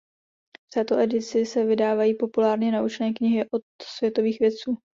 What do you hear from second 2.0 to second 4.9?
populárně naučné knihy od světových vědců.